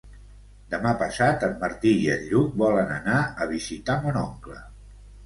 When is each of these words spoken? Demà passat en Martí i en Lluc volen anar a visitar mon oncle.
Demà 0.73 0.93
passat 1.01 1.43
en 1.47 1.53
Martí 1.63 1.91
i 2.05 2.07
en 2.13 2.23
Lluc 2.31 2.55
volen 2.63 2.89
anar 2.97 3.19
a 3.45 3.47
visitar 3.53 3.99
mon 4.07 4.19
oncle. 4.23 4.57